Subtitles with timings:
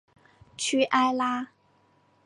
[0.57, 1.49] 屈埃拉。